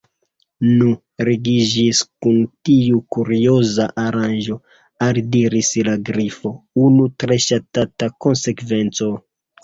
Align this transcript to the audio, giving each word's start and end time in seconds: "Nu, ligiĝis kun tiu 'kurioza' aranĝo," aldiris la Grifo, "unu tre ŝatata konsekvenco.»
"Nu, 0.67 0.85
ligiĝis 1.27 1.97
kun 2.25 2.37
tiu 2.69 3.01
'kurioza' 3.15 3.85
aranĝo," 4.03 4.57
aldiris 5.09 5.69
la 5.89 5.93
Grifo, 6.07 6.53
"unu 6.87 7.05
tre 7.25 7.37
ŝatata 7.45 8.09
konsekvenco.» 8.27 9.11